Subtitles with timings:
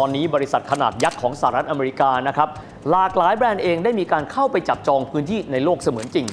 [0.00, 2.48] อนนี้บริษัทขนาดยักษ์ของสหรัฐอเมริกานะครับ
[2.90, 6.26] หลากหลายแบรนด์เองได้มีการเข้าไปจับจองพื้นที่ในโลกเสมือนจริง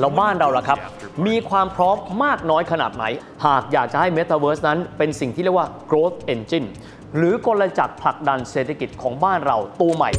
[0.00, 0.78] แล้วบ้านเราล่ะครับ
[1.26, 3.04] มีความพร้อมมากน้อยขนาดไหน
[3.46, 6.68] หากอยากจะให้ Metaverse นั้นเป็นสิ่งที่เรียกว่า growth engine
[7.16, 10.10] หรือกลจักรผลักดันเศรษฐกิจของบ้านเราตัวใหม่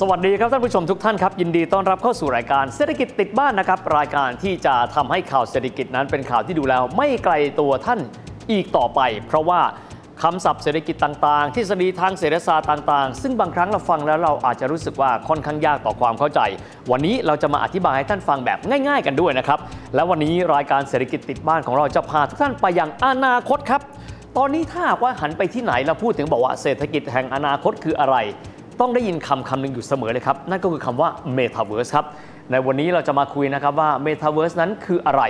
[0.00, 8.00] สวัสดีครับท่านผู้ชมทุกท่านครับ ยินดีต้อนรับเข้าสู่รายการเศรษฐกิจติดบ้านนะครับ รายการที่จะทำให้ข่าวเศรษฐกิจนั้นเป็นข่าวที่ดูแล้ว ไม่ไกลตัวท่าน
[8.52, 9.60] อีกต่อไป เพราะว่า
[10.22, 16.40] คำศัพท์เศรษฐกิจต่างๆ ทฤษฎีทางเศรษฐศาสตร์ต่างๆ ซึ่งบางครั้งเราฟังแล้วเราอาจจะรู้สึกว่าค่อนข้างยากต่อความเข้าใจ
[16.90, 19.58] วันนี้เราจะมาอธิบายให้ท่านฟังแบบง่าย ๆ กันด้วยนะครับ
[19.94, 23.80] และวันนี้รายการเศรษฐกิจติดบ้านของเราจะพาทุกท่านไปยังอนาคตครับ
[24.36, 28.16] ตอนนี้ถ้าว่าหันไปที่ไหนแล้วพูดถึงบอกว่าเศรษฐกิจแห่งอนาคตคืออะไร
[28.80, 32.06] ต้องได้ยินคำคำหนึ่งอยู่เสมอเลยครับ นั่นก็คือคำว่า Metaverse ครับ
[32.50, 35.22] ในวันนี้เราจะมาคุยนะครับว่า Metaverse นั้นคืออะไร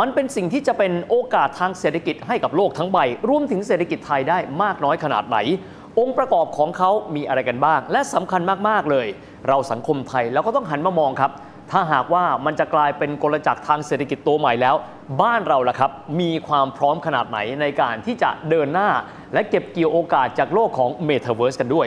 [0.00, 2.98] มันเป็นสิ่งที่จะเป็นโอกาสทางเศรษฐกิจให้กับโลกทั้งใบ
[3.28, 5.38] รวมถึงเศรษฐกิจไทยได้มากน้อยขนาดไหน
[5.98, 9.06] องค์ประกอบของเขามีอะไรกันบ้าง และสำคัญมาก ๆ เลย
[9.48, 11.30] เราสังคมไทยเราก็ต้องหันมามองครับ
[11.70, 14.74] ถ้าหากว่ามันจะกลายเป็นกลจักรทางเศรษฐกิจตัวใหม่แล้ว
[15.22, 18.88] บ้านเราล่ะครับ มีความพร้อมขนาดไหนในการที่จะเดินหน้า
[19.32, 21.86] และเก็บเกี่ยวโอกาสจากโลกของ Metaverse กันด้วย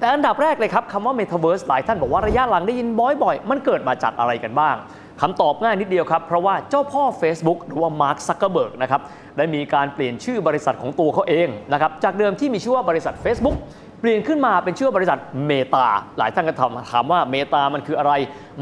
[0.00, 4.76] แต่อันดับแรกเลยครับคำว่า Metaverse หลายท่านบอกว่าระยะหลังได้ยินบ่อยๆ มันเกิดมาจากอะไรกันบ้าง
[5.20, 9.00] คำตอบง่ายนิดเดียวครับ เพราะว่าเจ้าพ่อ Facebook หรือว่ามาร์คซักเกอร์เบิร์กนะครับ
[9.36, 13.56] ได้มีการเปลี่ยนชื่อบริษัทของตัวเขาเองนะครับจากเดิมที่มีชื่อว่าบริษัท Facebook
[14.00, 15.86] เปลี่ยนขึ้นมาเป็นชื่อบริษัท Meta
[16.18, 18.12] หลายท่านก็ถามถามว่า Meta มันคืออะไร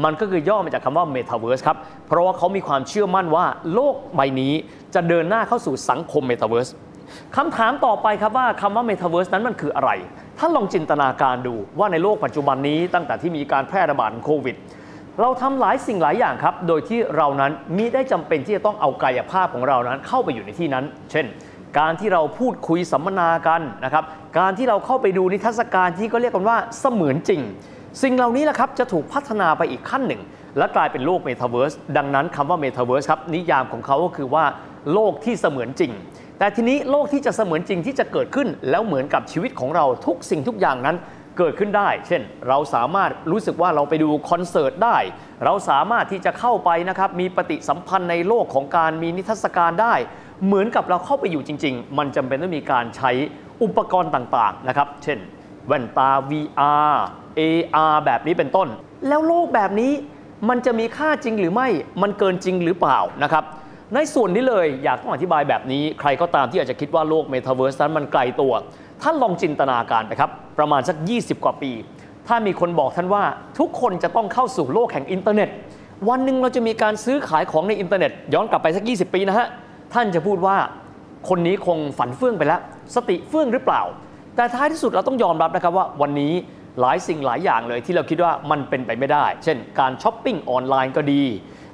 [0.03, 4.53] มันก็คือย่อมาจากคำว่า Metaverse ครับ เพราะว่าเขามีความเชื่อมั่นว่าโลกใบนี้
[4.95, 6.71] จะเดินหน้าเข้าสู่สังคม Metaverse
[7.37, 9.91] คำถามต่อไปครับว่าคำว่า Metaverse นั้นมันคืออะไร
[10.39, 14.55] ท่านลองจินตนาการดูว่าในโลกปัจจุบันนี้ตั้งแต่ที่มีการแพร่ระบาดโควิด
[15.19, 21.25] เราทำหลายสิ่งหลายอย่างครับ โดยที่เรานั้นมิได้จำเป็นที่จะต้องเอากายภาพของเรานั้นเข้าไปอยู่ในที่นั้น เช่น
[21.79, 24.03] การที่เราพูดคุยสัมมนากันนะครับ
[24.39, 27.41] การที่เราเข้าไปดูนิทรรศการที่ก็เรียกกันว่าเสมือนจริง
[28.03, 30.21] สิ่งเหล่านี้แหละครับจะถูกพัฒนาไปอีกขั้นหนึ่ง
[30.57, 34.45] และกลายเป็นโลกเมตาเวิร์สดังนั้นคำว่าเมตาเวิร์สครับนิยามของเขาก็คือว่า
[34.93, 35.91] โลกที่เสมือนจริง
[36.39, 40.95] แต่ทีนี้โลกที่จะเสมือนจริงที่จะเกิดขึ้น แล้วเหมือนกับชีวิตของเราทุกสิ่งทุกอย่างนั้น
[41.37, 44.97] เกิดขึ้นได้ เช่น เราสามารถรู้สึกว่าเราไปดูคอนเสิร์ตได้
[45.45, 49.93] เราสามารถที่จะเข้าไปนะครับมีปฏิสัมพันธ์ในโลกของการมีนิทรรศการได้
[50.45, 53.11] เหมือนกับเราเข้าไปอยู่จริง ๆ มันจำเป็นต้องมีการใช้
[53.63, 55.19] อุปกรณ์ต่างๆนะครับ เช่น
[55.67, 56.95] แว่นตา VR
[57.39, 58.67] AR แบบนี้เป็นต้น
[59.07, 59.91] แล้วโลกแบบนี้
[60.49, 61.67] มันจะมีค่าจริงหรือไม่
[62.01, 63.43] มันเกินจริงหรือเปล่านะครับ
[63.95, 68.53] ในส่วนนี้เลยอยากต้องอธิบายแบบนี้ ใครก็ตามที่อาจจะคิดว่าโลกเมตาเวิร์สนั้นมันไกลตัว
[69.01, 71.71] ท่านลองจินตนาการไปครับ ประมาณสัก 20 กว่าปี
[72.27, 73.23] ถ้ามีคนบอกท่านว่า
[73.59, 75.49] ทุกคนจะต้องเข้าสู่โลกแห่งอินเทอร์เน็ต
[76.09, 79.47] วันหนึ่งเราจะมีการซื้อขายของในอินเทอร์เน็ต ย้อนกลับไปสัก 20 ปีนะฮะ
[79.93, 80.57] ท่านจะพูดว่า
[81.29, 82.61] คนนี้คงฝันเฟื่องไปแล้ว
[82.95, 83.81] สติเฟื่องหรือเปล่า
[84.35, 86.33] แต่ท้ายที่สุดเราต้องยอมรับนะครับว่าวันนี้
[86.79, 91.23] หลายสิ่งหลายอย่างเลยที่เราคิดว่ามันเป็นไปไม่ได้ เช่น การช้อปปิ้งออนไลน์ก็ดี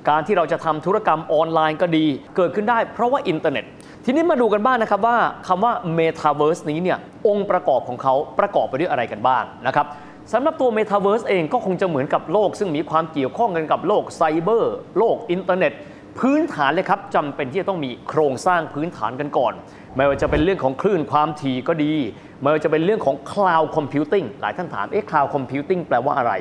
[0.10, 2.06] การที่เราจะทำธุรกรรมออนไลน์ก็ดี
[2.36, 3.66] เกิดขึ้นได้เพราะว่าอินเทอร์เน็ต
[4.06, 5.18] ทีนี้มาดูกันบ้างนะครับว่า
[5.48, 9.86] คำว่า Metaverse นี้เนี่ยองค์ประกอบของเขาประกอบไปด้วยอะไรกันบ้างนะครับ
[10.34, 15.74] สำหรับตัว Metaverse เองก็คงจะเหมือนกับโลก ซึ่งมีความเกี่ยวข้องกันกับโลกไซเบอร์ โลกอินเทอร์เน็ต
[16.20, 19.54] พื้นฐานเลยครับจำเป็นที่จะต้องมีโครงสร้างพื้นฐานกันก่อน
[19.96, 21.94] ไม่ว่าจะเป็นเรื่องของคลื่นความถี่ก็ดี
[22.46, 26.34] ม่ว่าจะเป็นเรื่องของ Cloud Computing หลายท่านถาม เอ๊ะ Cloud Computing แปลว่าอะไร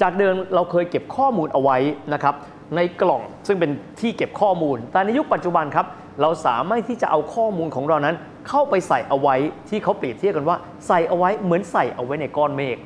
[0.00, 1.76] จากเดิมเราเคยเก็บข้อมูลเอาไว้
[2.12, 2.34] นะครับ
[2.76, 3.70] ในกล่องซึ่งเป็น
[4.00, 5.86] ที่เก็บข้อมูล แต่ในยุคปัจจุบันครับ
[6.22, 8.16] เราสามารถที่จะเอาข้อมูลของเรานั้น
[8.48, 9.36] เข้าไปใส่เอาไว้
[9.68, 12.76] ที่เขาเปรียบเทียบกันว่าใส่เอาไว้เหมือนใส่เอาไว้ในก้อนเมฆ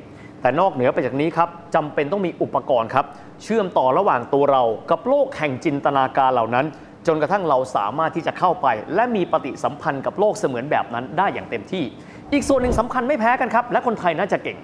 [0.41, 3.05] แต่นอกเหนือไปจากนี้ครับจำเป็นต้องมีอุปกรณ์ครับ
[3.43, 6.65] เชื่อมต่อระหว่างตัวเรากับโลกแห่งจินตนาการเหล่านั้น
[7.07, 11.83] จนกระทั่งเราสามารถที่จะเข้าไป และมีปฏิสัมพันธ์กับโลกเสมือนแบบนั้นได้อย่างเต็มที่
[12.31, 14.57] อีกส่วนหนึ่งสำคัญไม่แพ้กันครับ และคนไทยน่าจะเก่ง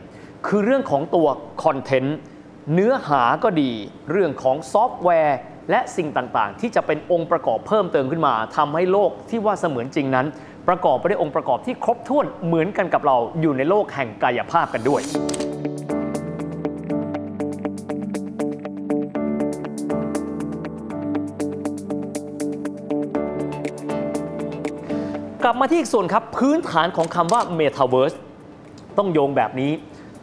[0.48, 1.28] คือเรื่องของตัว
[1.64, 2.18] คอนเทนต์
[2.74, 3.72] เนื้อหาก็ดี
[4.12, 5.38] เรื่องของซอฟต์แวร์
[5.70, 10.28] และสิ่งต่างๆ ที่จะเป็นองค์ประกอบเพิ่มเติมขึ้นมาทำให้โลกที่ว่าเสมือนจริงนั้น
[10.68, 15.02] ประกอบไปด้วยองค์ประกอบที่ครบถ้วนเหมือนกันกับเราอยู่ในโลกแห่งกายภาพกันด้วย
[25.44, 28.16] กลับมาที่อีกส่วนครับ พื้นฐานของคำว่า Metaverse
[28.98, 29.72] ต้องโยงแบบนี้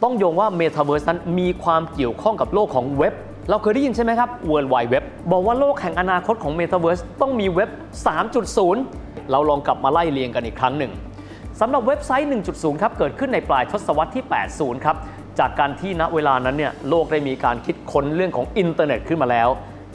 [0.03, 3.13] ต้องโยงว่า Metaverse นั้นมีความเกี่ยวข้องกับโลกของเว็บ
[3.49, 7.69] เราเคยได้ยินใช่ไหมครับ World Wide Web บอกว่าโลกแห่งอนาคตของ Metaverse ต้องมีเว็บ
[8.49, 10.91] 3.0 เราลองกลับมาไล่เรียงกันอีกครั้งหนึ่ง
[11.59, 14.25] สำหรับเว็บไซต์ 1.0 ครับ เกิดขึ้นในปลายทศวรรษที่
[14.55, 14.97] 80 ครับ
[15.39, 19.49] จากการที่ณเวลานั้นเนี่ยโลกได้มีการคิดค้นเรื่องของอินเทอร์เน็ตขึ้นมาแล้ว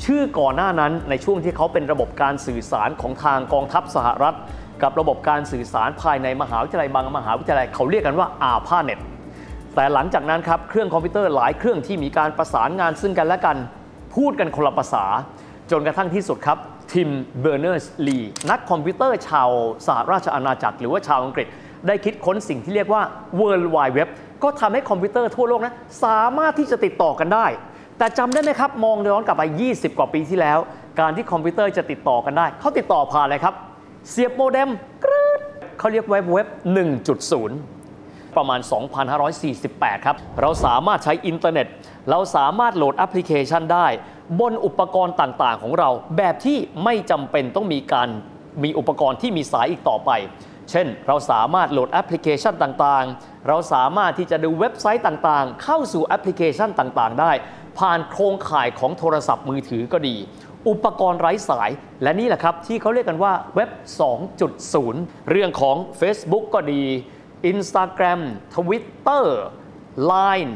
[0.05, 4.37] ชื่อก่อนหน้านั้นในช่วงที่เขาเป็นระบบการสื่อสารของทางกองทัพสหรัฐ
[4.83, 8.99] กับระบบการสื่อสารภายในมหาวิทยาลัยบางมหาวิทยาลัยเขาเรียกกันว่า ARPANET
[9.75, 13.57] แต่หลังจากนั้นครับเครื่องคอมพิวเตอร์หลายเครื่องที่มีการประสานงานซึ่งกันและกัน
[14.17, 15.05] พูดกันคนละภาษา
[15.71, 16.59] จนกระทั่งที่สุดครับ
[16.93, 17.11] ทิม
[17.41, 18.19] เบอร์เนอร์สลี
[18.51, 19.51] นักคอมพิวเตอร์ชาว
[19.87, 21.47] สหราชอาณาจักร หรือว่าชาวอังกฤษ
[21.87, 23.03] ได้คิดค้นสิ่งที่เรียกว่า
[23.41, 24.09] World Wide Web
[24.43, 25.75] ก็ทำให้คอมพิวเตอร์ทั่วโลกนะ
[26.05, 27.47] สามารถที่จะติดต่อกันได้
[28.03, 30.59] แต่จำได้ไหมครับ มองย้อนกลับไป 20 กว่าปีที่แล้ว
[31.01, 33.55] การที่คอมพิวเตอร์จะติดต่อกันได้ เขาติดต่อผ่านอะไรครับ
[34.11, 34.71] เสียบโมเด็ม
[35.05, 35.41] กรึ๊ด
[35.79, 36.47] เขาเรียก Web Web
[37.23, 38.61] 1.0 ประมาณ
[39.33, 41.67] 2,548 ครับ เราสามารถใช้อินเทอร์เน็ต
[42.11, 43.87] เราสามารถโหลดแอปพลิเคชันได้
[44.41, 48.09] บนอุปกรณ์ต่างๆ ของเรา แบบที่ไม่จำเป็นต้องมีการ
[48.65, 50.11] มีอุปกรณ์ที่มีสายอีกต่อไป
[50.71, 57.33] เช่น เราสามารถโหลดแอปพลิเคชันต่างๆ เราสามารถที่จะดูเว็บไซต์ต่างๆ เข้าสู่แอปพลิเคชันต่างๆ ได้
[57.79, 60.17] ผ่านโครงข่ายของโทรศัพท์มือถือก็ดี
[60.69, 61.71] อุปกรณ์ไร้สาย
[62.03, 63.71] และนี่แหละครับ ที่เขาเรียกกันว่าเว็บ
[64.51, 66.83] 2.0 เรื่องของ Facebook ก็ดี
[67.53, 68.21] Instagram
[68.55, 69.25] Twitter
[70.11, 70.53] Line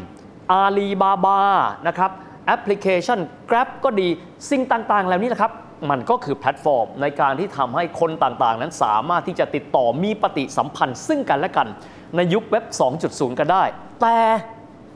[0.63, 1.41] Alibaba
[1.87, 2.11] นะครับ
[2.47, 3.19] แอปพลิเคชัน
[3.51, 4.09] Grab ก็ดี
[4.51, 5.53] สิ่งต่างๆเหล่านี้แหละครับ
[5.91, 11.69] มันก็คือแพลตฟอร์ม ในการที่ทำให้คนต่างๆ นั้นสามารถที่จะติดต่อมีปฏิสัมพันธ์ซึ่งกันและกัน
[12.17, 12.65] ในยุคเว็บ
[13.03, 13.65] 2.0 กันได้
[14.03, 14.17] แต่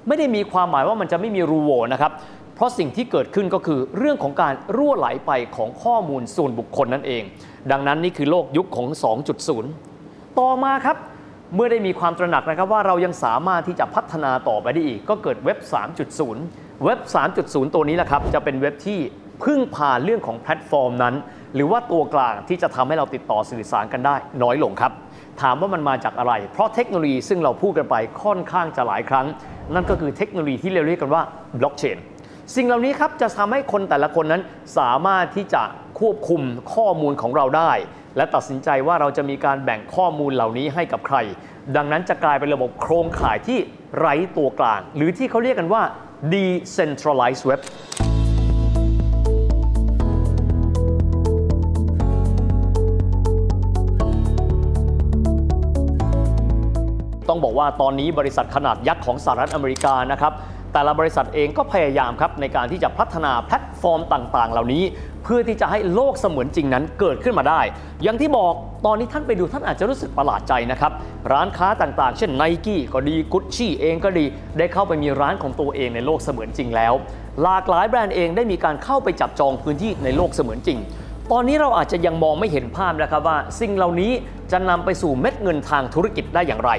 [0.08, 2.12] ไม่ได้มีความหมายว่ามันจะไม่มีรูโหว่นะครับ
[2.54, 7.22] เพราะสิ่งที่เกิดขึ้นก็คือเรื่องของการรั่วไหลไปของข้อมูลส่วนบุคคลนั่นเอง
[7.70, 8.88] ดังนั้นนี่คือโลกยุคของ
[9.64, 10.96] 2.0 ต่อมาครับ
[11.54, 15.58] เมื่อได้มีความตระหนักนะครับว่าเรายังสามารถที่จะพัฒนาต่อไปได้อีก ก็เกิดเว็บ
[16.20, 17.00] 3.0 เว็บ
[17.36, 18.98] 3.0 ตัวนี้แหละครับจะเป็นเว็บที่
[19.44, 21.14] พึ่งพาเรื่องของแพลตฟอร์มนั้น
[21.54, 24.92] หรือว่าตัวกลางที่จะทำให้เราติดต่อสื่อสารกันได้ น้อยลงครับ
[25.40, 29.26] ถามว่ามันมาจากอะไร เพราะเทคโนโลยีซึ่งเราพูดกันไปค่อนข้างจะหลายครั้ง
[29.74, 31.22] นั่นก็คือเทคโนโลยีที่เราเรียกกันว่า
[31.58, 31.98] บล็อกเชน
[32.56, 34.42] สิ่งเหล่านี้ครับจะทำให้คนแต่ละคนนั้น
[34.78, 35.62] สามารถที่จะ
[36.00, 36.42] ควบคุม
[36.74, 37.72] ข้อมูลของเราได้
[38.16, 41.16] และตัดสินใจว่าเราจะมีการแบ่งข้อมูลเหล่านี้ให้กับใคร
[41.76, 43.58] ดังนั้นจะกลายเป็นระบบโครงข่ายที่
[43.98, 45.82] ไร้ตัวกลาง หรือที่เขาเรียกกันว่า
[46.32, 47.60] decentralized web
[57.60, 60.32] ว่าตอนนี้บริษัทขนาดยักษ์ของสหรัฐอเมริกานะครับ
[60.72, 64.84] แต่ละบริษัทเองก็พยายามครับในการที่จะพัฒนาแพลตฟอร์มต่างๆ เหล่านี้
[65.24, 67.60] เพื่อที่จะให้โลกเสมือนจริงนั้นเกิดขึ้นมาได้
[68.02, 68.54] อย่างที่บอก
[68.86, 70.92] ตอนนี้ท่านไปดูท่านอาจจะรู้สึกประหลาดใจนะครับ
[71.32, 74.24] ร้านค้าต่างๆ เช่นไนกี้ก็ดีกุชชี่เองก็ดี
[74.58, 76.92] ได้เข้าไปมีร้านของตัวเองในโลกเสมือนจริงแล้ว
[77.42, 80.78] หลากหลายแบรนด์เองได้มีการเข้าไปจับจองพื้นที่ในโลกเสมือนจริง
[81.32, 84.12] ตอนนี้เราอาจจะยังมองไม่เห็นภาพนะครับว่า สิ่งเหล่านี้
[84.52, 86.70] จะนำไปสู่เม็ดเงินทางธุรกิจได้อย่างไร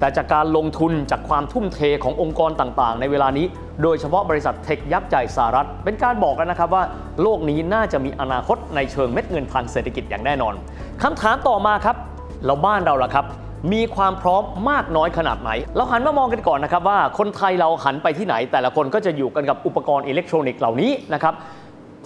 [0.00, 3.46] แต่จากการลงทุนจากความทุ่มเทขององค์กรต่างๆ ในเวลานี้
[3.82, 6.84] โดยเฉพาะบริษัทเทคยักษ์ใหญ่สหรัฐ เป็นการบอกกันนะครับว่า
[7.22, 10.54] โลกนี้น่าจะมีอนาคตในเชิงเม็ดเงินทางเศรษฐกิจอย่างแน่นอน
[11.02, 11.96] คำถามต่อมาครับ
[12.46, 13.24] แล้วบ้านเราล่ะครับ
[13.72, 21.34] มีความพร้อมมากน้อยขนาดไหน เราหันมามองกันก่อนนะครับว่าคนไทยเราหันไปที่ไหน แต่ละคนก็จะอยู่กันกับอุปกรณ์อิเล็กทรอนิกส์เหล่านี้นะครับ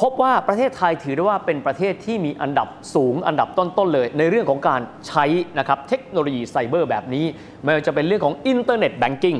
[0.01, 5.25] พบว่าประเทศไทยถือได้ว่าเป็นประเทศที่มีอันดับสูงอันดับต้นๆเลย ในเรื่องของการใช้
[5.59, 7.25] นะครับเทคโนโลยีไซเบอร์แบบนี้
[7.65, 9.37] ไม่ว่าจะเป็นเรื่องของ Internet Banking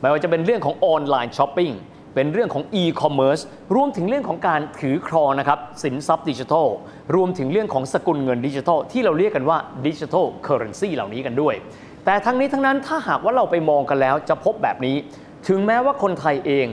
[0.00, 1.72] ไม่ว่าจะเป็นเรื่องของ Online Shopping
[2.14, 3.38] เป็นเรื่องของอีคอมเมิร์ซ
[3.74, 6.66] รวมถึงเรื่องของการถือครองนะครับสินทรัพย์ดิจิทัล
[7.14, 11.54] รวมถึงเรื่องของสกุลเงินดิจิทัล ที่เราเรียกกันว่า Digital Currency เหล่านี้กันด้วย
[12.04, 14.96] แต่ทั้งนี้ทั้งนั้นถ้าหากว่าเราไปมองกันแล้วจะพบแบบนี้
[15.48, 16.68] ถึงแม้ว่าคนไทยเอง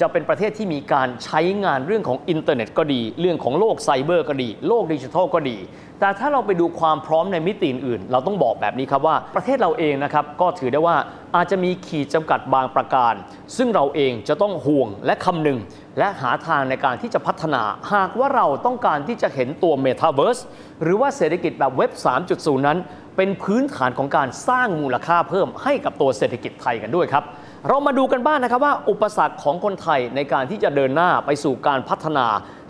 [0.00, 5.58] จะเป็นประเทศที่มีการใช้งานเรื่องของอินเทอร์เน็ตก็ดี เรื่องของโลกไซเบอร์ก็ดี โลกดิจิทัลก็ดี
[6.00, 10.96] แต่ถ้าเราไปดูความพร้อมในมิติอื่น เราต้องบอกแบบนี้ครับว่าประเทศเราเองนะครับก็ถือได้ว่า
[11.36, 13.14] อาจจะมีขีดจำกัดบางประการ
[13.56, 15.58] ซึ่งเราเองจะต้องห่วงและคำนึง
[15.98, 17.62] และหาทางในการที่จะพัฒนา
[17.94, 20.42] หากว่าเราต้องการที่จะเห็นตัว Metaverse
[20.82, 21.92] หรือว่าเศรษฐกิจแบบเว็บ
[22.28, 22.78] 3.0 นั้น
[23.16, 27.24] เป็นพื้นฐานของการสร้างมูลค่าเพิ่มให้กับตัวเศรษฐกิจไทยกันด้วยครับ
[27.68, 32.26] เรามาดูกันบ้างนะครับว่าอุปสรรคของคนไทยในการที่จะเดินหน้าไปสู่การพัฒนา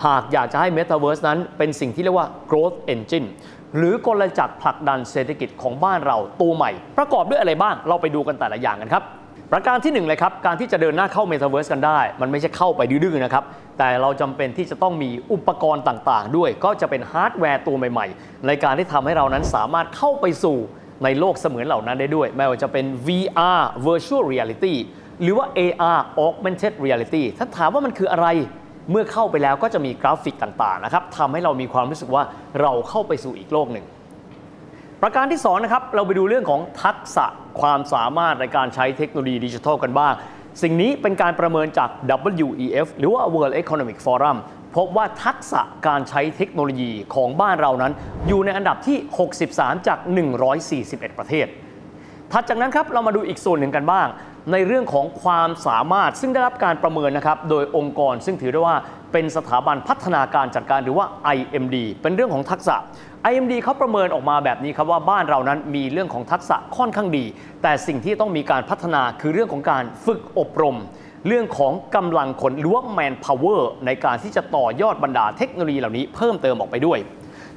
[0.07, 3.27] หากอยากจะให้ Metaverse นั้นเป็นสิ่งที่เรียกว่า growth engine
[3.77, 9.03] หรือกลจักรผลักดันเศรษฐกิจของบ้านเราตัวใหม่ ประกอบด้วยอะไรบ้าง เราไปดูกันแต่ละอย่างกันครับ
[9.53, 13.45] ประการที่หนึ่งเลยครับ การที่จะเดินหน้าเข้า Metaverse กันได้ มันไม่ใช่เข้าไปดื้อๆนะครับ
[13.79, 20.59] แต่เราจำเป็นที่จะต้องมีอุปกรณ์ต่างๆ ด้วย ก็จะเป็นฮาร์ดแวร์ตัวใหม่ ๆ ในการที่ทำให้เรานั้นสามารถเข้าไปสู่
[21.05, 24.75] ในโลกเสมือนเหล่านั้นได้ด้วย ไม่ว่าจะเป็น VR Virtual Reality
[25.23, 28.29] หรือว่า AR Augmented Reality ถ้าถามว่ามันคืออะไร
[28.91, 32.23] เมื่อเข้าไปแล้วก็จะมีกราฟิกต่างๆนะครับทำให้เรามีความรู้สึกว่า
[32.61, 33.87] เราเข้าไปสู่อีกโลกหนึ่ง
[35.03, 37.27] ประการที่สองนะครับเราไปดูเรื่องของทักษะ
[37.61, 40.13] ความสามารถในการใช้เทคโนโลยีดิจิทัลกันบ้าง
[40.63, 41.91] สิ่งนี้เป็นการประเมินจาก
[42.47, 44.37] WEF หรือว่า World Economic Forum
[44.77, 47.93] พบว่าทักษะการใช้เทคโนโลยีของบ้านเรานั้น
[48.29, 48.99] อยู่ในอันดับที่
[49.41, 49.99] 63 จาก
[50.59, 51.47] 141 ประเทศ
[52.33, 54.07] ถัดจากนั้นครับเรามาดูอีกส่วนหนึ่งกันบ้าง
[54.53, 58.77] ในเรื่องของความสามารถซึ่งได้รับการประเมินนะครับโดยองค์กรซึ่งถือได้ว่า
[59.13, 62.77] เป็นสถาบันพัฒนาการจัดการหรือว่า IMD เป็นเรื่องของทักษะ
[63.31, 67.25] IMD เขาประเมินออกมาแบบนี้ครับว่าบ้านเรานั้นมีเรื่องของทักษะค่อนข้างดี
[67.63, 70.77] แต่สิ่งที่ต้องมีการพัฒนาคือเรื่องของการฝึกอบรม
[71.27, 76.99] เรื่องของกำลังคนหรือว่า man power ในการที่จะต่อยอดบรรดาเทคโนโลยีเหล่านี้เพิ่มเติมออกไปด้วย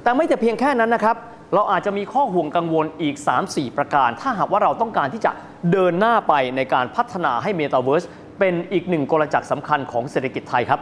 [0.02, 1.16] แต่ไม่แต่เพียงแค่นั้นนะครับ
[1.54, 3.14] เราอาจจะมีข้อห่วงกังวลอีก
[3.46, 5.30] 3-4 ประการ ถ้าหากว่าเราต้องการที่จะ
[5.72, 8.04] เดินหน้าไปในการพัฒนาให้เมตาเวิร์ส
[8.38, 10.80] เป็นอีกหนึ่งกลจักรสำคัญของเศรษฐกิจไทยครับ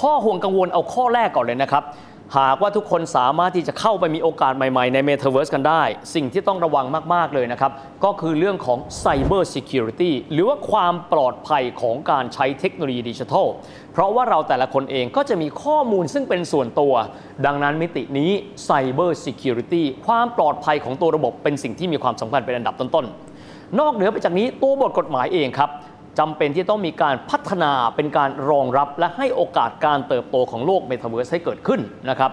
[0.00, 1.82] ข้อห่วงกังวลเอาข้อแรกก่อนเลยนะครับ
[2.38, 5.82] หากว่าทุกคนสามารถที่จะเข้าไปมีโอกาสใหม่ๆ ใน Metaverse กันได้
[6.14, 7.72] สิ่งที่ต้องระวังมาก ๆ เลยนะครับ
[8.04, 13.46] ก็คือเรื่องของ Cyber Security หรือว่าความปลอดภัยของการใช้เทคโนโลยีดิจิทัล
[13.92, 16.94] เพราะว่าเราแต่ละคนเองก็จะมีข้อมูลซึ่งเป็นส่วนตัว
[17.46, 18.30] ดังนั้นมิตินี้
[18.68, 25.70] Cyber Security ความปลอดภัยของตัวระบบเป็นสิ่งที่มีความสำคัญเป็นอันดับต้นๆนอกเหนือไปจากนี้ตัวบทกฎหมายเองครับ
[26.18, 31.80] จำเป็นที่ต้องมีการพัฒนาเป็นการรองรับ และให้โอกาสการเติบโตของโลกเมตาเวิร์สให้เกิดขึ้น
[32.10, 32.30] นะครับ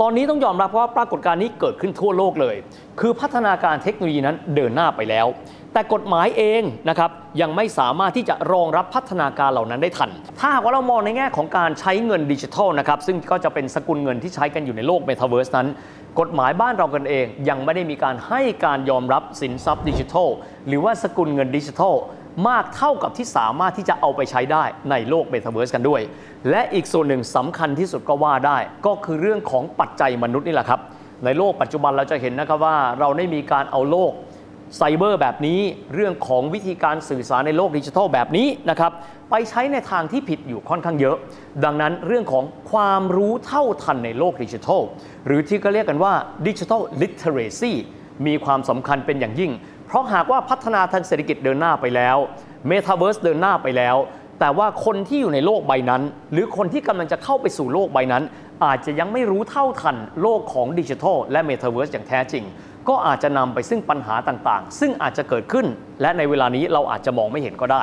[0.00, 2.56] ตอนนี้ต้องยอมรับว่าปรากฏการณ์นี้เกิดขึ้นทั่วโลกเลย
[3.00, 5.26] คือพัฒนาการเทคโนโลยีนั้นเดินหน้าไปแล้ว
[5.72, 7.10] แต่กฎหมายเองนะครับ
[7.40, 15.68] ยังไม่สามารถที่จะรองรับพัฒนาการเหล่านั้นได้ทัน ถ้าหากว่าเรามองในแง่ของการใช้เงินดิจิทัลนะครับซึ่งก็จะเป็นสกุลเงินที่ใช้กันอยู่ในโลกเมตาเวิร์สนั้น
[16.20, 20.28] กฎหมายบ้านเรากันเอง ยังไม่ได้มีการให้การยอมรับสินทรัพย์ดิจิทัล
[20.66, 21.94] หรือว่าสกุลเงินดิจิทัล
[22.48, 26.00] มากเท่ากับที่สามารถที่จะเอาไปใช้ได้ในโลกเมตาเวิร์สกันด้วย
[26.50, 30.80] และอีกส่วนหนึ่งสำคัญที่สุดก็ว่าได้ ก็คือเรื่องของปัจจัยมนุษย์นี่แหละครับ
[31.24, 34.12] ในโลกปัจจุบันเราจะเห็นนะครับว่าเราได้มีการเอาโลก
[34.76, 35.60] ไซเบอร์แบบนี้
[35.94, 38.92] เรื่องของวิธีการสื่อสารในโลกดิจิทัลแบบนี้นะครับ
[39.30, 41.16] ไปใช้ในทางที่ผิดอยู่ค่อนข้างเยอะ
[41.64, 44.82] ดังนั้นเรื่องของความรู้เท่าทันในโลกดิจิทัล
[45.26, 46.12] หรือที่ก็เรียกกันว่า
[46.46, 47.72] Digital Literacy
[48.26, 49.52] มีความสำคัญเป็นอย่างยิ่ง
[49.92, 52.16] เพราะหากว่าพัฒนาทางเศรษฐกิจเดินหน้าไปแล้ว
[52.68, 53.96] เมตาเวิร์สเดินหน้าไปแล้ว
[54.40, 58.22] แต่ว่าคนที่อยู่ในโลกใบนั้น หรือคนที่กำลังจะเข้าไปสู่โลกใบนั้น
[58.64, 62.44] อาจจะยังไม่รู้เท่าทันโลกของดิจิทัลและเมตาเวิร์สอย่างแท้จริง
[62.88, 65.66] ก็อาจจะนำไปซึ่งปัญหาต่างๆ ซึ่งอาจจะเกิดขึ้น
[66.00, 67.82] และในเวลานี้เราอาจจะมองไม่เห็นก็ได้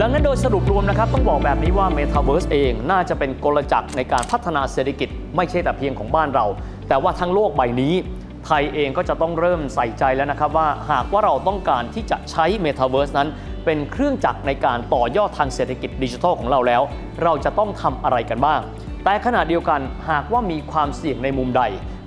[0.00, 6.46] ดังนั้นโดยสรุปรวมนะครับ ต้องบอกแบบนี้ว่า Metaverse เองน่าจะเป็นกลจักรในการพัฒนาเศรษฐกิจ ไม่ใช่แต่เพียงของบ้านเรา
[6.88, 7.94] แต่ว่าทั้งโลกใบนี้
[8.46, 13.28] ไทยเองก็จะต้องเริ่มใส่ใจแล้วนะครับว่าหากว่าเราต้องการที่จะใช้ Metaverse นั้น
[13.64, 16.82] เป็นเครื่องจักรในการต่อยอดทางเศรษฐกิจดิจิทัลของเราแล้ว
[17.22, 18.60] เราจะต้องทำอะไรกันบ้าง
[19.04, 21.62] แต่ขณะเดียวกันหากว่ามีความเสี่ยงในมุมใด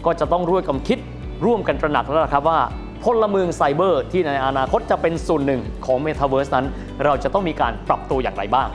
[0.05, 0.99] ก็จะต้องร่วมกันคิด
[1.45, 2.59] ร่วมกันตระหนักแล้วนะครับว่า
[3.03, 6.65] พลเมืองไซเบอร์ที่ในอนาคตจะเป็นส่วนหนึ่งของ Metaverse นั้น
[7.05, 8.69] เราจะต้องมีการปรับตัวอย่างไรบ้าง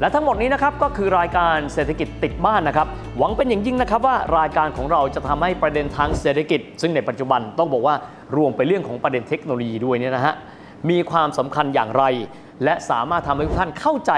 [0.00, 2.86] และทั้งหมดนี้นะครับก็คือรายการเศรษฐกิจติดบ้านนะครับ
[3.18, 7.94] หวังเป็นอย่างยิ่งนะครับว่ารายการของเราจะทำให้ประเด็นทางเศรษฐกิจ ซึ่งในปัจจุบันต้องบอกว่า
[8.36, 10.34] รวมไปเรื่องของประเด็นเทคโนโลยีด้วยเนี่ยนะฮะ
[10.90, 12.04] มีความสำคัญอย่างไร
[12.64, 14.12] และสามารถทำให้ทุกท่านเข้าใจ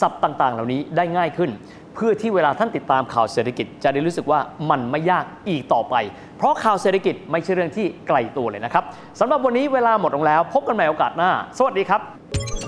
[0.00, 1.50] ศัพท์ต่าง ๆ เหล่านี้ได้ง่ายขึ้น
[1.94, 5.94] เพื่อที่เวลาท่านติดตามข่าวเศรษฐกิจ จะได้รู้สึกว่ามันไม่ยากอีกต่อไป
[6.38, 8.84] เพราะข่าวเศรษฐกิจไม่ใช่เรื่องที่ไกลตัวเลยนะครับ
[9.20, 12.67] สำหรับวันนี้เวลาหมดลงแล้ว พบกันใหม่โอกาสหน้า สวัสดีครับ